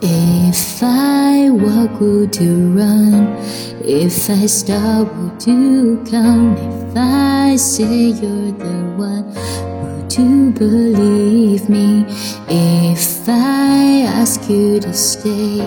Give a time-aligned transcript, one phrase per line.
[0.00, 3.36] If I walk, would you run?
[3.82, 6.56] If I stop, would you come?
[6.56, 9.34] If I say you're the one,
[9.82, 12.04] would you believe me?
[12.48, 15.58] If I ask you to stay,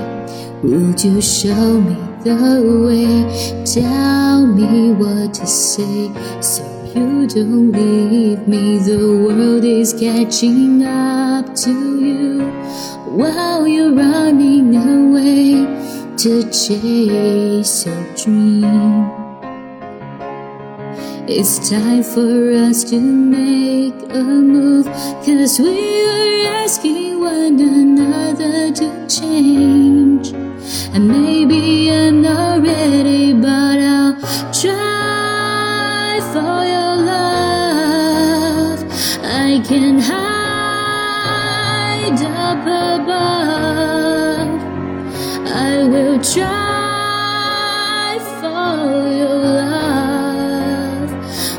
[0.64, 3.66] would you show me the way?
[3.66, 6.12] Tell me what to say
[6.42, 6.64] so
[6.96, 8.80] you don't leave me.
[8.80, 15.66] The world is catching up to you while you're running away
[16.18, 19.10] to chase your dream.
[21.30, 24.86] It's time for us to make a move,
[25.26, 30.34] cause we are asking one another to change.
[30.94, 34.16] And maybe I'm not ready, but I'll
[34.52, 38.80] try for your love.
[39.24, 40.27] I can hide
[45.60, 46.46] I will try
[48.40, 48.78] for
[49.12, 51.10] your love.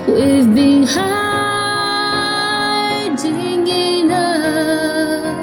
[0.06, 2.06] We've been hiding
[3.67, 5.34] enough.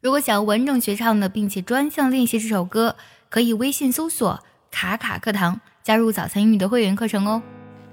[0.00, 2.94] 如果想要完整学唱的，并且专项练习这首歌，
[3.28, 7.42] 可以微信搜索“卡卡课堂”，加入早餐英语的会员课程哦。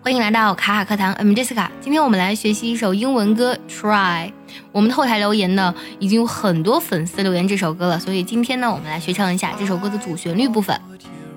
[0.07, 1.67] 欢迎来到卡卡课堂，I'm Jessica。
[1.81, 4.27] 今天我们来学习一首英文歌《Try》。
[4.71, 10.79] 我们的后台留言呢，已经有很多粉丝留言这首歌了，所以今天呢，我们来学唱一下这首歌的主旋律部分。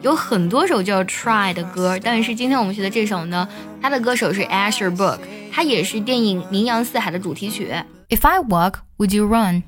[0.03, 3.49] 有很多首叫《Try》的歌，但是今天我们学的这首呢，
[3.83, 5.19] 它的歌手是 Asher Book，
[5.51, 7.73] 它也是电影《名扬四海》的主题曲。
[8.09, 9.65] If I walk, would you run？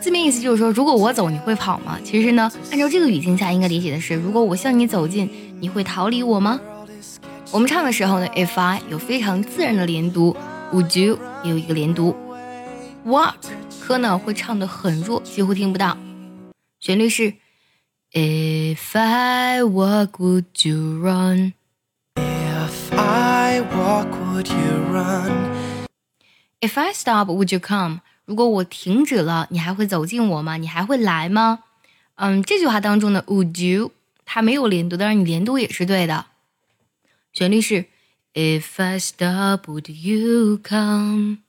[0.00, 1.98] 字面意思就是说，如果我走，你会跑吗？
[2.02, 5.28] 其实呢，按照这个语境下，应该理解的是，如果我向你走近，
[5.60, 6.58] 你会逃离我吗？
[7.54, 10.36] 我们唱的时候呢，if I 有非常自然的连读
[10.72, 12.12] ，would you 也有一个连读
[13.06, 13.36] ，walk
[13.80, 15.96] 科呢会唱的很弱，几乎听不到。
[16.80, 17.32] 旋律是
[18.10, 21.52] If I walk, would you run?
[22.16, 25.30] If I walk, would you run?
[26.58, 28.00] If I stop, would you come?
[28.24, 30.56] 如果我停止了，你还会走近我吗？
[30.56, 31.60] 你还会来吗？
[32.16, 33.92] 嗯，这句话当中的 would you
[34.24, 36.26] 它没有连读，但是你连读也是对的。
[37.33, 37.85] 旋律是
[38.33, 41.39] If I stop, would you come?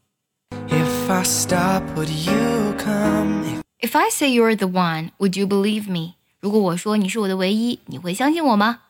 [0.69, 3.63] If I stop, would you come?
[3.81, 6.15] If I say you're the one, would you believe me?
[6.41, 8.81] 如果我说你是我的唯一，你会相信我吗？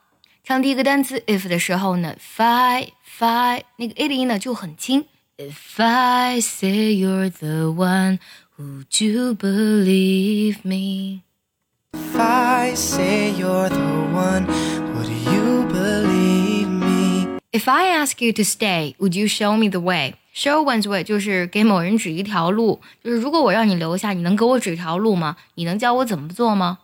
[0.42, 2.88] 唱第一个单词 if 的时候呢，fi
[3.18, 5.04] fi 那个 a 的音呢就很轻。
[5.36, 8.18] If I say you're the one,
[8.58, 11.22] would you believe me?
[11.92, 14.46] If I say you're the one,
[17.55, 20.15] If I ask you to stay, would you show me the way?
[20.35, 25.37] Show one's way 就是给某人指一条路，就是如果我让你留下，你能给我指条路吗？
[25.53, 26.79] 你能教我怎么做吗？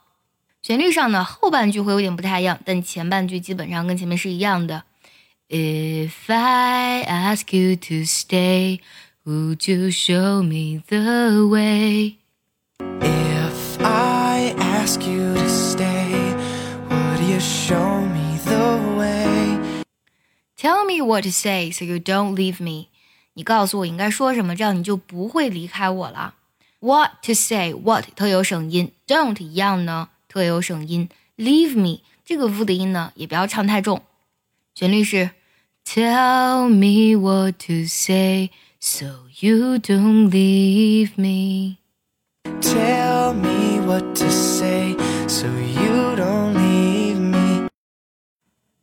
[0.61, 4.83] 旋律上呢，后半句会有点不太一样，但前半句基本上跟前面是一样的。
[5.49, 8.79] If I ask you to stay,
[9.25, 12.20] would you show me the way?
[20.61, 22.89] Tell me what to say so you don't leave me.
[23.33, 26.35] 你告诉我应该说什么，这样你就不会离开我了。
[26.79, 27.73] What to say?
[27.73, 31.09] What 特有省音，don't 一样呢，特有省音。
[31.35, 34.03] Leave me 这个 v 的音呢，也不要唱太重。
[34.75, 35.31] 旋律是
[35.83, 39.05] Tell me what to say so
[39.39, 41.77] you don't leave me.
[42.61, 44.95] Tell me what to say
[45.27, 47.30] so you don't leave me.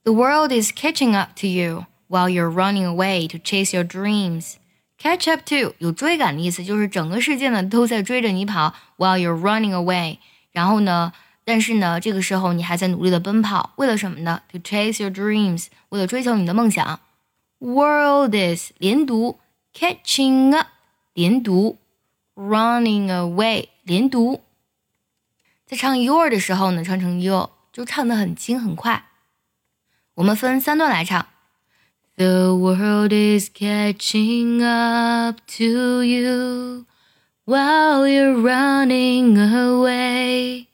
[0.08, 4.56] The world is catching up to you while you're running away to chase your dreams.
[4.98, 10.18] Catch up to 有追赶的意思，就是整个世界呢都在追着你跑，while you're running away。
[10.52, 11.12] 然后呢，
[11.44, 14.42] 但是呢，这个时候你还在努力的奔跑，为了什么呢？
[14.52, 17.00] To chase your dreams，为了追求你的梦想。
[17.60, 19.40] World is 连读，
[19.74, 20.68] catching up
[21.14, 21.78] 连读，
[22.36, 24.42] running away 连读。
[25.66, 29.06] 在唱 your 的时候呢，唱成 you 就唱得很轻很快。
[30.18, 31.26] 我们分三段来唱。
[32.16, 36.86] The world is catching up to you
[37.46, 40.68] while you're running away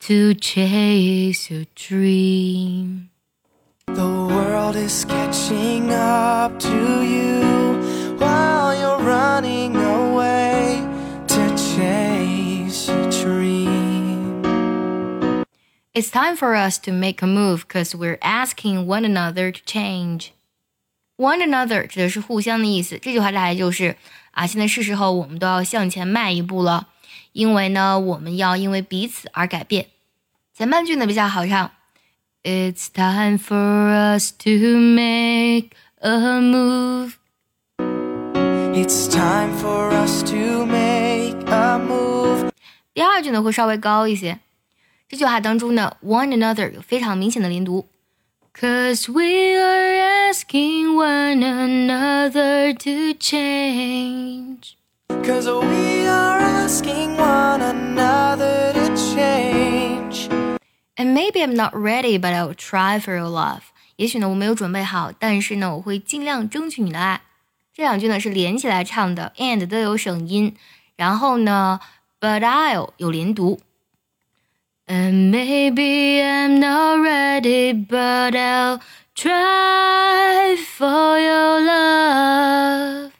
[0.00, 3.10] to chase your dream.
[3.86, 9.61] The world is catching up to you while you're running
[15.94, 20.28] It's time for us to make a move because we're asking one another to change.
[21.16, 22.98] One another 指的是互相的意思。
[22.98, 23.96] 这句话大概就是
[24.30, 26.88] 啊，现在是时候我们都要向前迈一步了，
[27.32, 29.86] 因为呢，我们要因为彼此而改变。
[30.54, 31.72] 前半句呢比较好唱，
[32.44, 42.50] It's time for us to make a move。It's time for us to make a move。
[42.94, 44.38] 第二句呢会稍微高一些，
[45.12, 47.86] 这句话当中呢，one another 有非常明显的连读，
[48.54, 60.28] Cause we are asking one another to change。Cause we are asking one another to change.
[60.96, 63.62] And maybe I'm not ready, but I'll try for your love.
[63.96, 67.22] 也许呢我没有准备好，但是呢我会尽量争取你的爱。
[67.72, 70.54] 这两句呢是连起来唱的，and 都有省音，
[70.96, 71.80] 然后呢，
[72.20, 73.60] but I'll 有连读。
[74.86, 78.80] And maybe I'm not ready, but I'll
[79.14, 83.12] try for your love.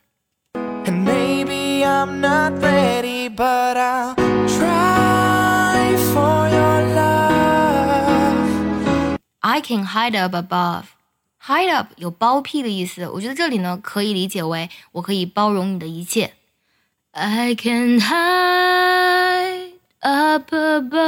[0.86, 4.14] And maybe I'm not ready, but I'll
[4.48, 9.19] try for your love.
[9.42, 10.94] I can hide up above.
[11.40, 16.32] Hide up 有包庇的意思，我觉得这里呢可以理解为我可以包容你的一切。
[17.12, 19.31] I can hide
[20.02, 20.98] up above.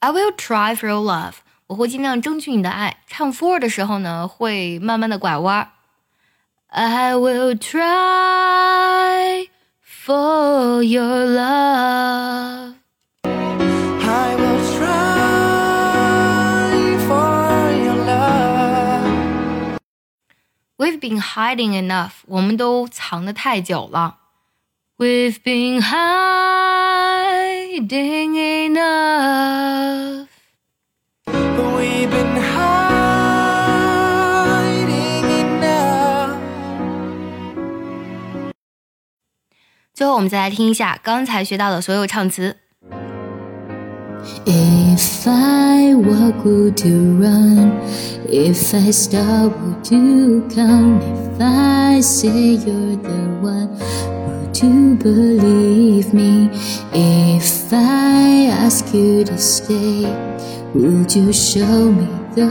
[0.00, 1.34] I will try for your love.
[1.68, 2.96] 我会尽量争取你的爱。
[3.06, 5.70] 唱 for 的时候呢，会慢慢的拐弯。
[6.68, 9.48] I will try
[9.82, 12.61] for your love.
[20.83, 22.11] We've been hiding enough.
[22.25, 24.17] 我们都藏得太久了。
[24.97, 27.07] We've been hiding
[28.67, 30.27] enough.
[31.25, 32.83] We've been hiding
[35.45, 36.35] enough.
[39.93, 42.62] 最后，我们再来听一下刚才学到的所有唱词。
[44.45, 47.81] If I walk, would you run?
[48.29, 51.01] If I stop, would you come?
[51.01, 53.69] If I say you're the one,
[54.25, 56.49] would you believe me?
[56.93, 60.03] If I ask you to stay,
[60.73, 62.47] would you show me the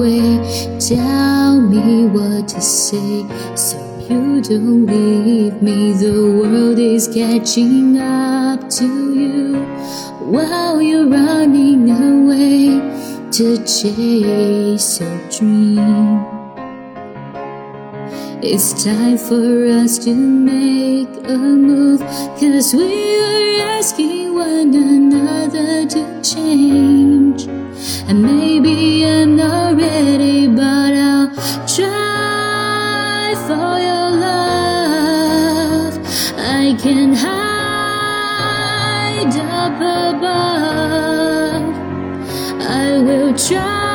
[0.00, 0.78] way?
[0.78, 3.26] Tell me what to say
[3.56, 3.76] so
[4.08, 5.92] you don't leave me.
[5.92, 9.05] The world is catching up to
[13.36, 16.24] to chase your dream.
[18.42, 22.00] It's time for us to make a move,
[22.40, 26.75] cause we are asking one another to change.
[43.36, 43.85] I